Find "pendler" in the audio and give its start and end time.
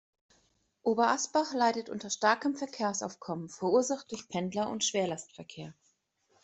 4.29-4.67